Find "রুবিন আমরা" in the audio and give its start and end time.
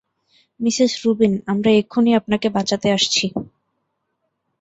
1.03-1.69